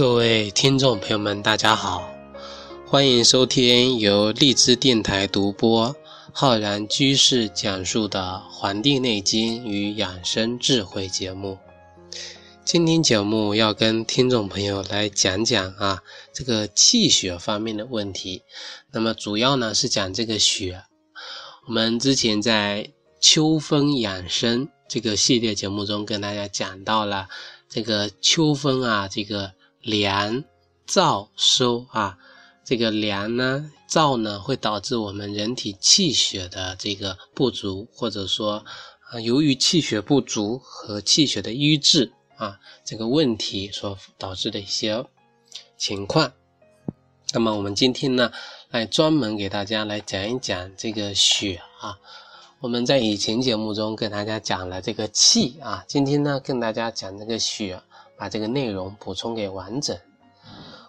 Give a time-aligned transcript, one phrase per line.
[0.00, 2.10] 各位听众朋友们，大家好，
[2.86, 5.94] 欢迎收听由荔枝电台独播、
[6.32, 11.58] 浩然居士讲述的《黄帝内经与养生智慧》节目。
[12.64, 18.42] 今天节目要跟听众朋友来讲讲啊，这个气血方面的问题。
[18.92, 20.82] 那么主要呢是讲这个血。
[21.66, 22.90] 我们之前在
[23.20, 27.28] 秋分养生这个系列节目中跟大家讲到了
[27.68, 29.52] 这个秋分啊，这个。
[29.82, 30.44] 凉
[30.86, 32.18] 燥收啊，
[32.64, 38.64] 这个凉呢，燥呢，会导致我们人体气血的这个不足，或者说
[39.10, 45.04] 啊，由于气血不足和气血的瘀滞啊，这个问题所导致的一些
[45.78, 46.32] 情况。
[47.32, 48.30] 那么我们今天呢，
[48.70, 51.98] 来专门给大家来讲一讲这个血啊。
[52.60, 57.80] 我们在以前节目中跟大家讲了这个气啊，今天呢，跟大家讲这个血。
[58.20, 59.98] 把这个内容补充给完整。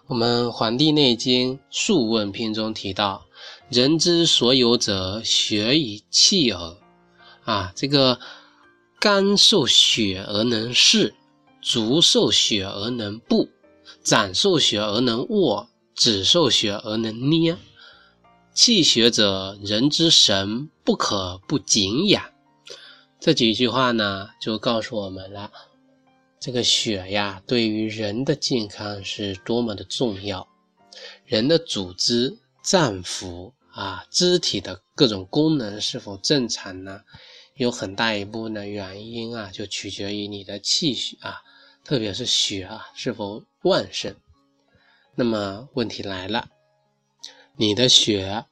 [0.06, 3.24] 我们《黄帝内经·素问篇》中提到
[3.72, 6.76] ：“人之所有者，血以气耳。”
[7.44, 8.20] 啊，这个
[9.00, 11.14] 肝受血而能视，
[11.62, 13.48] 足受血而能步，
[14.02, 17.56] 掌受血而能握，指受血而能捏。
[18.52, 22.22] 气血者，人之神，不可不敬仰。
[23.18, 25.50] 这几句话呢，就告诉我们了。
[26.44, 30.48] 这个血呀，对于人的健康是多么的重要。
[31.24, 37.02] 人的组织、脏腑啊，肢体的各种功能是否正常呢？
[37.54, 41.42] 有很大一部分的原因啊，就取决于你的气血啊，
[41.84, 44.12] 特别是血啊是否旺盛。
[45.14, 46.48] 那么问题来了，
[47.54, 48.46] 你的血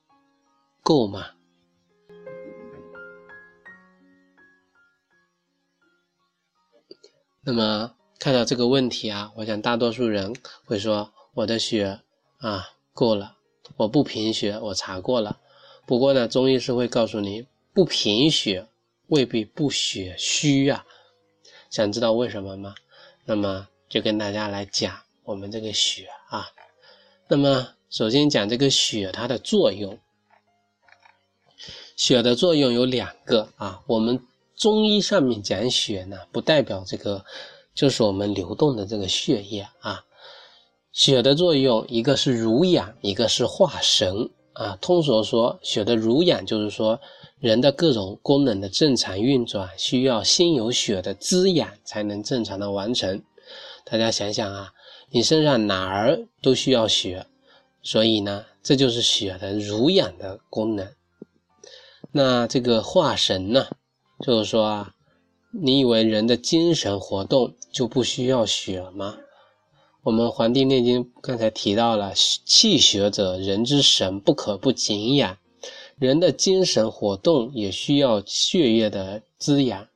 [0.84, 1.30] 够吗？
[7.50, 11.98] 那么看到这个问题啊，我想大多数人会说我的血
[12.38, 13.38] 啊够了，
[13.76, 15.36] 我不贫血，我查过了。
[15.84, 17.44] 不过呢，中医师会告诉你，
[17.74, 18.68] 不贫血
[19.08, 20.86] 未必不血虚啊。
[21.70, 22.72] 想知道为什么吗？
[23.24, 26.46] 那么就跟大家来讲我们这个血啊。
[27.26, 29.98] 那么首先讲这个血它的作用，
[31.96, 34.24] 血的作用有两个啊，我们。
[34.60, 37.24] 中医上面讲血呢，不代表这个
[37.74, 40.04] 就是我们流动的这个血液啊。
[40.92, 44.76] 血的作用，一个是濡养，一个是化神啊。
[44.78, 47.00] 通俗说，血的濡养就是说
[47.38, 53.22] 人的各种功能的正常运转，需要先有血的滋养才能正常的完成。
[53.86, 54.70] 大家想想啊，
[55.08, 57.24] 你身上哪儿都需要血，
[57.82, 60.86] 所以呢，这就是血的濡养的功能。
[62.12, 63.66] 那这个化神呢？
[64.22, 64.94] 就是说啊，
[65.50, 69.16] 你以为人的精神活动就不需要血吗？
[70.02, 75.36] 我们《黄帝内经》刚才提到了，气血者，人之神，不可不敬仰。
[75.98, 79.86] 人的精神活动也需要血液的滋养。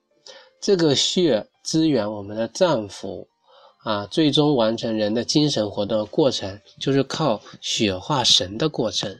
[0.60, 3.26] 这个血滋养我们的脏腑
[3.82, 9.18] 啊，最终完成人的精神活动的过程，就是靠血化神的过程。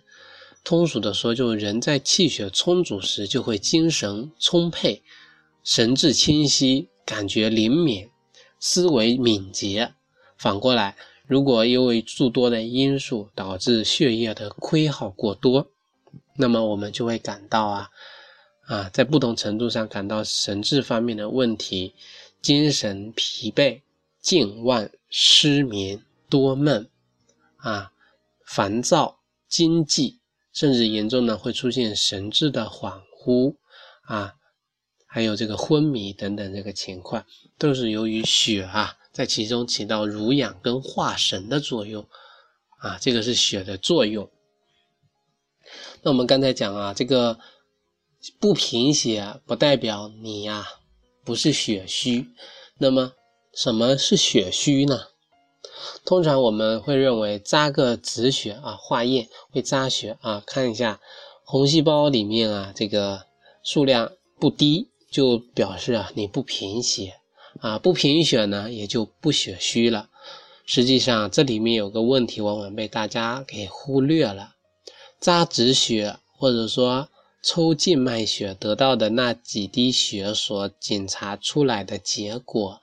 [0.64, 5.02] 通俗的说，就是人在气血充足时，就会精神充沛、
[5.62, 8.08] 神志清晰、感觉灵敏、
[8.58, 9.92] 思维敏捷。
[10.38, 15.70] 反过来，如果因为诸多的因素导致血液的亏耗过多，
[16.36, 17.91] 那么我们就会感到啊
[18.66, 21.92] 啊，在不同程度上感到神志方面的问题，
[22.41, 23.82] 精神疲惫、
[24.22, 26.88] 健忘、失眠、多梦
[27.56, 27.92] 啊、
[28.46, 30.19] 烦躁、惊悸。
[30.54, 33.56] 甚至严重的会出现神志的恍惚
[34.05, 34.34] 啊，
[35.06, 37.26] 还有这个昏迷等等这个情况，
[37.58, 42.08] 都是由于血啊在其中起到濡养跟化神的作用
[42.79, 44.31] 啊，这个是血的作用。
[46.02, 47.40] 那我们刚才讲啊，这个
[48.38, 50.67] 不贫血不代表你呀
[51.25, 52.29] 不是血虚，
[52.79, 53.12] 那么
[53.55, 55.08] 什么是血虚呢？
[56.04, 61.00] 通常我们会认为扎个止血啊，化验会扎血啊，看一下
[61.44, 63.26] 红细胞里面啊这个
[63.62, 67.14] 数量不低，就表示啊你不贫血
[67.60, 70.08] 啊，不贫血呢也就不血虚了。
[70.66, 74.54] 实际上这里面有个问题，往往被大家给忽略了。
[75.20, 77.08] 扎止血或者说
[77.42, 82.81] 抽静脉血得到的那几滴血所检查出来的结果。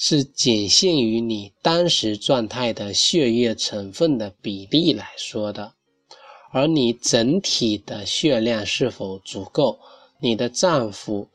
[0.00, 5.72] 是仅限于你当时状态的血液成分的比例来说的，
[6.52, 9.76] 而你整体的血量是否足够，
[10.20, 11.26] 你的脏腑、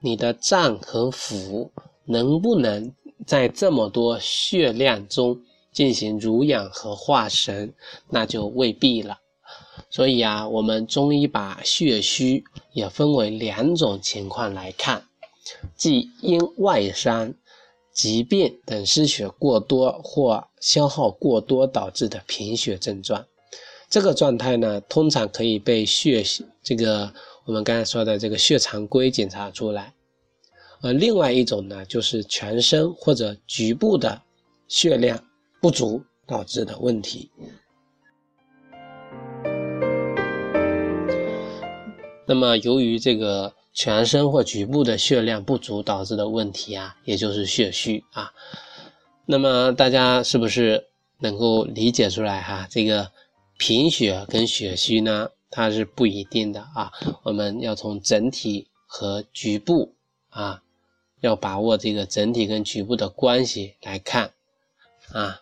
[0.00, 1.68] 你的脏和腑
[2.04, 2.94] 能不能
[3.26, 5.36] 在这么多血量中
[5.72, 7.74] 进行濡养和化神，
[8.08, 9.18] 那就未必了。
[9.90, 15.04] 所以啊，我们中医把血虚也分为两种情况来看，
[15.76, 17.34] 即因外伤、
[17.92, 23.24] 疾病等失血过多或消耗过多导致的贫血症状。
[23.88, 26.24] 这个状态呢，通常可以被血
[26.62, 27.12] 这个
[27.44, 29.92] 我们刚才说的这个血常规检查出来。
[30.80, 34.20] 而另外一种呢，就是全身或者局部的
[34.66, 35.22] 血量
[35.60, 37.30] 不足导致的问题。
[42.26, 48.32] 那么，由于这个全身或局部的血量不足导致的问题啊，也就是血虚啊。
[49.26, 50.88] 那么大家是不是
[51.18, 52.66] 能够理解出来哈？
[52.70, 53.10] 这个
[53.58, 56.92] 贫血跟血虚呢，它是不一定的啊。
[57.22, 59.94] 我们要从整体和局部
[60.28, 60.62] 啊。
[61.20, 64.32] 要把握这个整体跟局部的关系来看，
[65.12, 65.40] 啊，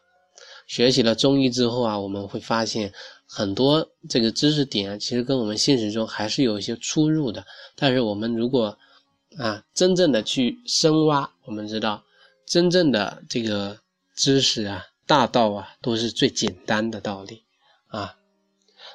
[0.66, 2.92] 学习了中医之后啊，我们会发现
[3.32, 7.46] 很多这个知识点，其实跟我们现实中还是有一些出入的。
[7.76, 8.76] 但是我们如果
[9.38, 12.02] 啊，真正的去深挖，我们知道
[12.44, 13.78] 真正的这个
[14.16, 17.44] 知识啊，大道啊，都是最简单的道理
[17.86, 18.16] 啊。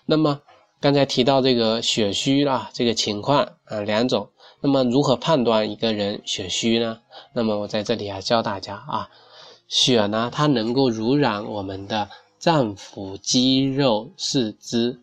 [0.05, 0.41] 那么
[0.81, 4.31] 刚才提到这个血虚啊，这个情况啊，两种。
[4.61, 6.99] 那么如何判断一个人血虚呢？
[7.33, 9.09] 那么我在这里啊教大家啊，
[9.67, 14.99] 血呢它能够濡染我们的脏腑、肌肉、四肢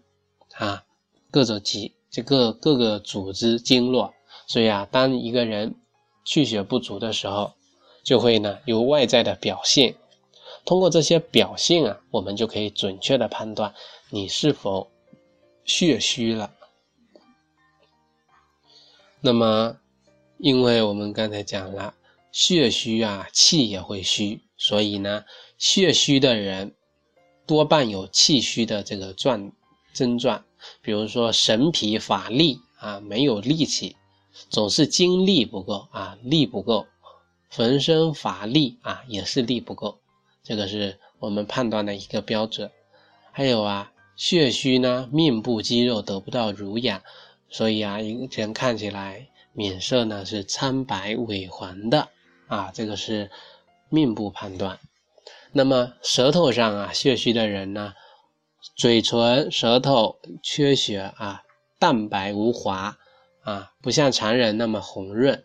[0.55, 0.85] 啊，
[1.31, 4.13] 各种肌这个各个组织经络。
[4.47, 5.75] 所以啊，当一个人
[6.25, 7.53] 气血不足的时候，
[8.03, 9.95] 就会呢有外在的表现。
[10.65, 13.75] 通过这些表现啊，我们就可以准确的判断
[14.11, 14.91] 你是否
[15.65, 16.53] 血虚了。
[19.21, 19.77] 那么，
[20.39, 21.95] 因为我们刚才讲了，
[22.31, 25.25] 血虚啊，气也会虚，所以呢，
[25.59, 26.75] 血虚的人
[27.53, 29.53] 多半有气虚的这个状
[29.93, 30.43] 症状，
[30.81, 33.95] 比如说神疲乏力啊，没有力气，
[34.49, 36.87] 总是精力不够啊，力不够，
[37.51, 39.99] 浑身乏力啊，也是力不够，
[40.43, 42.71] 这个是我们判断的一个标准。
[43.33, 47.03] 还有啊，血虚呢，面部肌肉得不到濡养。
[47.51, 52.09] 所以啊，一个人看起来面色呢是苍白萎黄的
[52.47, 53.31] 啊，这个是
[53.91, 54.79] 面部判断。
[55.55, 57.93] 那么舌头上啊，血虚的人呢，
[58.75, 61.43] 嘴唇、舌头缺血啊，
[61.79, 62.97] 淡白无华
[63.43, 65.45] 啊，不像常人那么红润。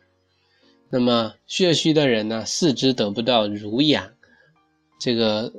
[0.89, 4.13] 那么血虚的人呢，四肢得不到濡养，
[4.97, 5.51] 这个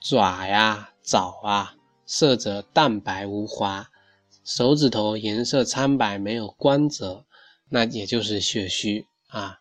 [0.00, 1.74] 爪呀、爪啊，
[2.06, 3.88] 色泽淡白无华。
[4.44, 7.24] 手指头颜色苍白，没有光泽，
[7.68, 9.58] 那也就是血虚啊。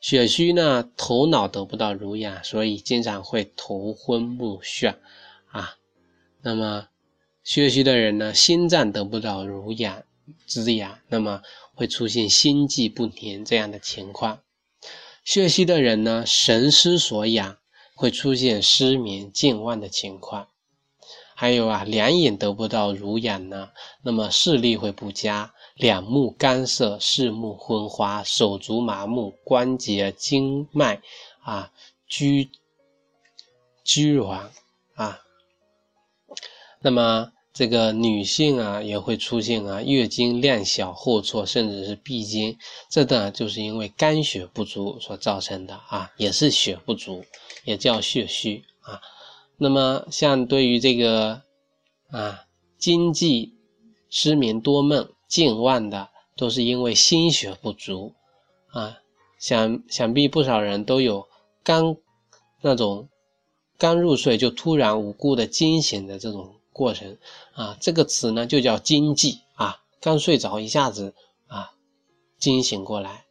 [0.00, 4.96] 血虚呢，头脑得不到濡养，所以经常会头昏目眩
[5.50, 5.76] 啊。
[6.40, 6.88] 那么
[7.44, 10.02] 血虚的人呢，心脏得不到濡养
[10.46, 11.42] 滋养，那么
[11.74, 14.40] 会出现心悸不宁这样的情况。
[15.22, 17.58] 血虚的人呢，神失所养，
[17.94, 20.48] 会出现失眠健忘的情况。
[21.34, 23.70] 还有啊，两眼得不到濡养呢，
[24.02, 31.00] 那么视力会不佳，两目干涩，视目昏花，手足麻木，关节经脉
[31.42, 31.72] 啊
[32.06, 32.50] 拘
[33.82, 34.48] 拘挛
[34.94, 35.20] 啊。
[36.82, 42.58] 那么这个女性啊也会出现啊月经量小、后错，甚至是闭经，
[42.90, 47.24] 这呢就是因为肝血不足所造成的啊，也是血不足，
[47.64, 49.00] 也叫血虚啊。
[49.62, 51.42] 那么，像对于这个
[52.10, 52.46] 啊，
[52.78, 53.52] 经济
[54.08, 58.14] 失眠多梦、健忘的，都是因为心血不足
[58.68, 59.00] 啊。
[59.38, 61.28] 想想必不少人都有
[61.62, 61.94] 刚
[62.62, 63.10] 那种
[63.76, 67.18] 刚入睡就突然无故的惊醒的这种过程
[67.52, 67.76] 啊。
[67.78, 71.14] 这个词呢就叫惊悸啊，刚睡着一下子
[71.48, 71.72] 啊
[72.38, 73.26] 惊醒过来，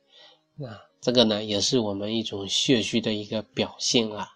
[0.55, 4.36] 那这个呢也是我们一种血虚的一个表现啊。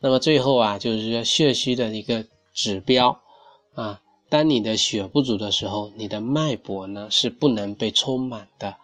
[0.00, 2.24] 那么最后啊，就是说血虚的一个
[2.54, 3.20] 指标
[3.74, 8.76] 啊，当你的血不足的时候，你的脉搏呢是不能被充满的，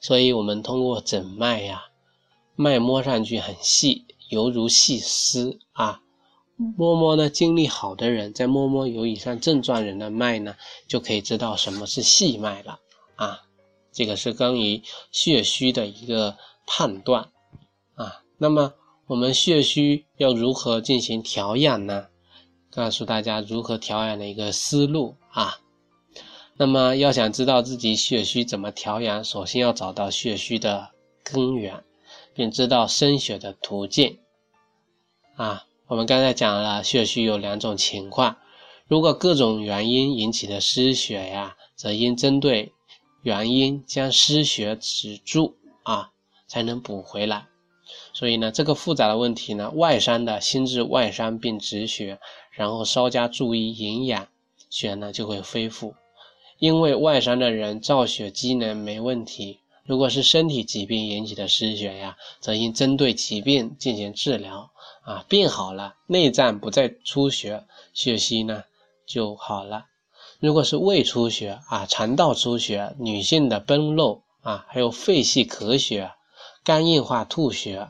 [0.00, 1.82] 所以我们通过诊脉呀，
[2.56, 6.00] 脉摸上去很细，犹如细丝啊，
[6.56, 10.56] 摸摸呢精力好的人，在摸摸有以上症状人的脉呢，
[10.88, 12.78] 就可以知道什么是细脉了。
[13.16, 13.42] 啊，
[13.92, 17.30] 这个是关于血虚的一个判断。
[17.94, 18.72] 啊，那么。
[19.06, 22.06] 我们血虚要如何进行调养呢？
[22.70, 25.58] 告诉大家如何调养的一个思路啊。
[26.56, 30.90] 那么要想知道自己血虚怎么调养，首先要找到血虚的
[31.24, 31.82] 根源，
[32.32, 34.18] 并知道生血的途径
[35.34, 35.64] 啊。
[35.88, 38.36] 我们刚才讲了血虚有两种情况，
[38.86, 42.72] 如果各种原因引起的失血呀，则应针对
[43.22, 46.12] 原因将失血止住啊，
[46.46, 47.48] 才能补回来。
[48.14, 52.18] 所以呢，这个复杂的问题呢，外伤的心智外伤并止血，
[52.50, 54.28] 然后稍加注意营养，
[54.68, 55.94] 血呢就会恢复。
[56.58, 64.70] 因为外伤的人造血机能没问题，如果是身体疾病引起的失血呀，则应针对疾病进行治疗
[65.02, 67.64] 啊，病好了，内脏不再出血，
[67.94, 68.62] 血虚呢
[69.06, 69.86] 就好了。
[70.38, 76.12] 如果是胃出血啊，肠道出血，女性的崩漏啊，还有肺系咳血、
[76.62, 77.88] 肝硬化吐血。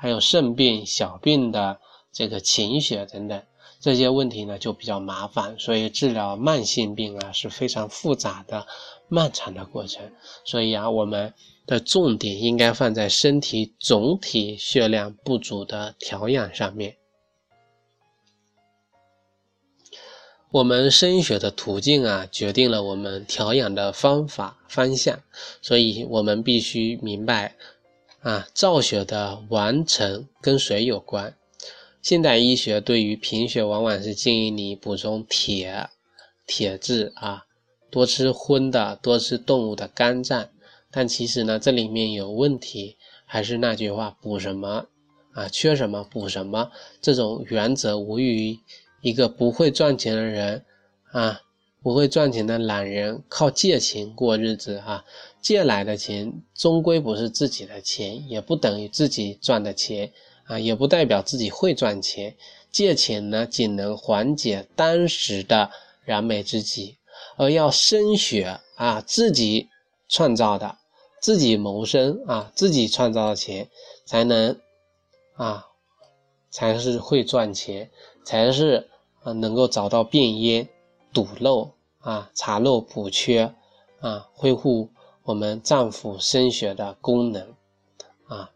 [0.00, 1.80] 还有肾病、小病的
[2.12, 3.42] 这个情血等等
[3.80, 8.64] 这些问题呢，就比较麻烦，所以治疗慢性病啊是非常复杂的、
[9.08, 10.12] 漫长的过程。
[10.44, 11.34] 所以啊，我们
[11.66, 16.96] 的重点应该放在身体总体血量不足的调养上面。
[20.50, 25.20] 我们生血的途径啊，决定了我们调养的方法方向，
[25.60, 27.56] 所以我们必须明白。
[28.28, 31.34] 啊，造血的完成跟水有关。
[32.02, 35.88] 现代医学对于贫血，往往是建议你补充铁、
[36.46, 37.46] 铁质啊，
[37.90, 40.46] 多吃荤的，多吃动物的肝脏。
[40.90, 42.98] 但其实呢，这里面有问题。
[43.24, 44.86] 还是那句话，补什么
[45.32, 46.70] 啊，缺什么补什么，
[47.00, 48.58] 这种原则无异于
[49.00, 50.66] 一个不会赚钱的人
[51.12, 51.40] 啊。
[51.82, 55.04] 不会赚钱的懒人靠借钱过日子啊，
[55.40, 60.12] 借来的钱终归不是自己的钱，也不等于自己赚的钱
[60.44, 62.34] 啊，也不代表自己会赚钱。
[62.70, 65.70] 借钱呢，仅能缓解当时的
[66.04, 66.96] 燃眉之急，
[67.36, 69.68] 而要升学啊，自己
[70.08, 70.76] 创造的，
[71.20, 73.68] 自己谋生啊，自己创造的钱，
[74.04, 74.58] 才能
[75.36, 75.64] 啊，
[76.50, 77.88] 才是会赚钱，
[78.24, 78.88] 才是
[79.22, 80.68] 啊，能够找到变烟。
[81.12, 83.54] 堵漏啊，查漏补缺
[84.00, 84.90] 啊，恢复
[85.24, 87.54] 我们脏腑生血的功能
[88.26, 88.50] 啊。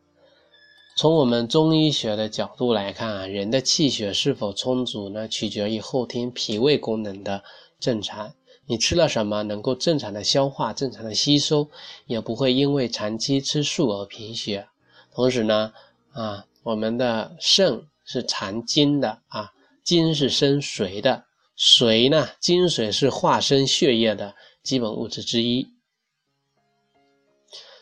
[0.96, 7.42] 从我们中医学的角度来看啊，人的气血是否充足呢，取决于后天脾胃功能的
[7.80, 8.34] 正常。
[8.66, 11.68] 你吃了什么，能够正常的消化、正常的吸收，
[12.06, 14.68] 也不会因为长期吃素而贫血。
[15.14, 15.72] 同时呢，
[16.12, 21.24] 啊，我们的肾是藏精的啊，精是生髓的。
[21.54, 22.28] 水呢？
[22.40, 25.68] 精水是化生血液的基本物质之一。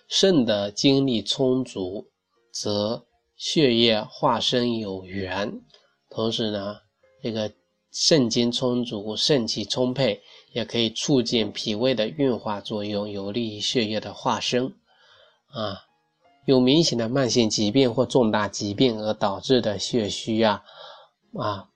[0.09, 2.11] 肾的精力充足，
[2.53, 5.63] 则血液化生有源。
[6.11, 6.79] 同时呢，
[7.23, 7.53] 这个
[7.93, 10.21] 肾精充足、肾气充沛，
[10.53, 14.75] 也可以促进脾胃的运化作用，有利于血液的化生。
[15.53, 15.85] 啊，
[16.45, 20.65] 有明显的慢性疾病或重大疾病而导致的血虚啊，
[21.39, 21.70] 啊。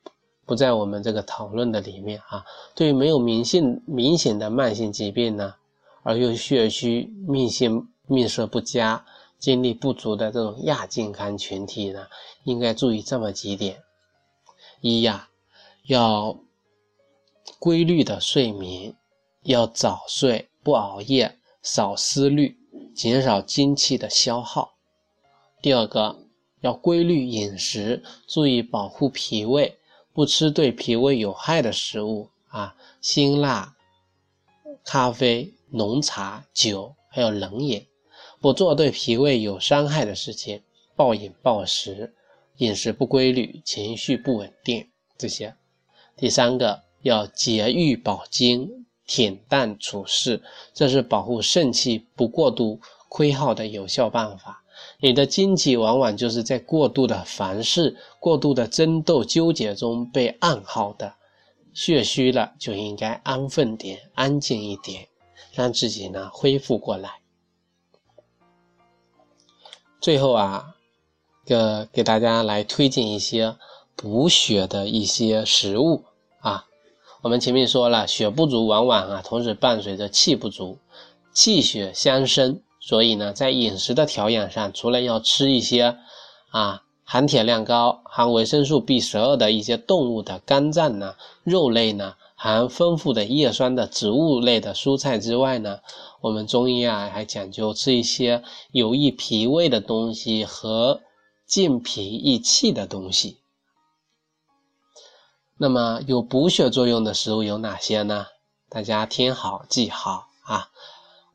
[0.46, 2.44] 不在我们这个讨论的里面啊。
[2.74, 5.54] 对于没有明显明显的慢性疾病呢，
[6.02, 9.04] 而又血虚、命性命色不佳、
[9.38, 12.06] 精力不足的这种亚健康群体呢，
[12.44, 13.82] 应该注意这么几点：
[14.80, 15.28] 一呀，
[15.86, 16.38] 要
[17.58, 18.94] 规律的睡眠，
[19.42, 22.58] 要早睡，不熬夜，少思虑，
[22.94, 24.74] 减少精气的消耗；
[25.62, 26.18] 第二个，
[26.60, 29.78] 要规律饮食，注意保护脾胃。
[30.14, 33.74] 不吃对脾胃有害的食物啊，辛辣、
[34.84, 37.84] 咖啡、浓茶、酒，还有冷饮，
[38.40, 40.62] 不做对脾胃有伤害的事情，
[40.94, 42.14] 暴饮暴食，
[42.58, 45.52] 饮食不规律，情绪不稳定，这些。
[46.16, 50.40] 第三个要节欲保精，恬淡处事，
[50.72, 54.63] 这是保护肾气不过度亏耗的有效办法。
[54.98, 61.14] 你的精气往往就是在过度的凡事、过度的争斗、纠结中被暗耗的。
[61.72, 65.08] 血虚了就应该安分点、安静一点，
[65.52, 67.10] 让自己呢恢复过来。
[70.00, 70.76] 最后啊，
[71.44, 73.56] 个给大家来推荐一些
[73.96, 76.04] 补血的一些食物
[76.38, 76.66] 啊。
[77.22, 80.78] 我们前面说了，血不足往往啊同时伴随着气不足，
[81.32, 82.60] 气血相生。
[82.86, 85.96] 所以呢，在饮食的调养上，除了要吃一些
[86.50, 91.14] 啊含铁量高、含维生素 B 十二的一些动物的肝脏呢、
[91.44, 95.80] 肉类呢、含丰富的叶酸的植物类的蔬菜之外呢，
[96.20, 101.00] 我们中医啊还讲究吃一些有益脾胃的东西和
[101.46, 103.38] 健脾益气的东西。
[105.56, 108.26] 那么有补血作用的食物有哪些呢？
[108.68, 110.68] 大家听好记好啊，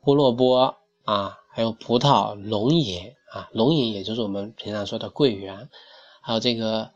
[0.00, 1.38] 胡萝卜啊。
[1.52, 5.68] 还有葡萄、龙眼啊，龙眼也就是我们平常说的桂圆，
[6.20, 6.90] 还有这个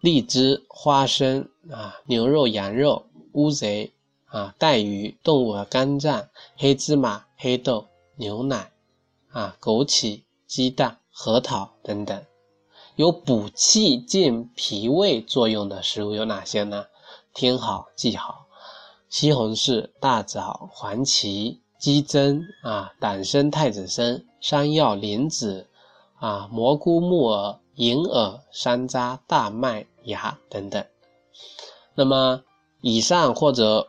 [0.00, 3.92] 荔枝、花生啊、牛肉、羊肉、乌贼
[4.26, 8.72] 啊、带鱼、动物的肝脏、黑芝麻、黑豆、牛奶
[9.30, 12.24] 啊、枸杞、鸡蛋、核桃等等。
[12.96, 16.86] 有补气健脾胃作用的食物有哪些呢？
[17.32, 18.46] 听好记好：
[19.08, 25.66] 西红柿、大枣、黄芪、鸡胗啊、党参、太子参、山药、莲子
[26.20, 30.84] 啊、蘑菇、木耳、银耳、山楂、大麦芽等等。
[31.96, 32.44] 那么
[32.82, 33.88] 以上或者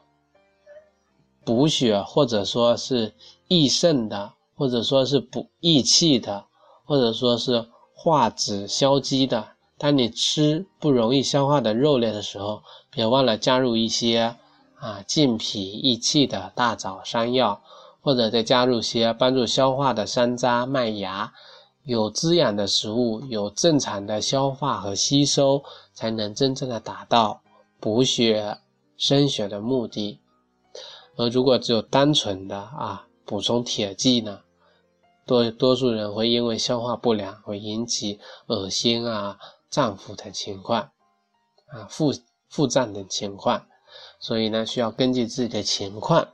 [1.45, 3.13] 补血，或者说是
[3.47, 6.45] 益肾的，或者说是补益气的，
[6.85, 7.67] 或者说是。
[7.93, 14.35] 化脂消积的，当你吃不容易消化的肉类的时候，别忘了加入一些
[14.79, 17.61] 啊健脾益气的大枣、山药，
[18.01, 21.31] 或者再加入些帮助消化的山楂、麦芽。
[21.83, 27.41] 有滋养的食物，有正常的消化和吸收，才能真正的达到
[27.79, 28.59] 补血
[28.97, 30.19] 生血的目的。
[31.15, 34.41] 而如果只有单纯的啊补充铁剂呢？
[35.25, 39.39] 多多数人会因为消化不良，会引起恶心啊、
[39.69, 40.81] 胀腹等情况，
[41.67, 42.13] 啊腹
[42.49, 43.65] 腹胀等情况，
[44.19, 46.27] 所以呢，需要根据自己的情况，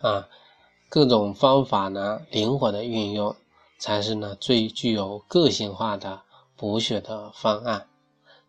[0.00, 0.28] 啊
[0.88, 3.34] 各种方法呢灵活的运用，
[3.78, 6.22] 才是呢最具有个性化的
[6.56, 7.86] 补血的方案。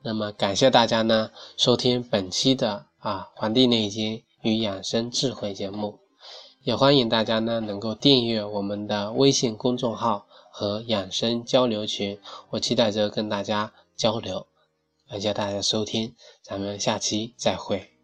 [0.01, 5.99] 那么感谢大家呢收听本期的啊《黄帝内经与养生智慧》节目。
[6.61, 14.47] 也欢迎大家呢能够订阅我们的微信公众号和养生交流群，我期待着跟大家交流。
[15.07, 17.94] 感谢大家收听，咱们下期再会。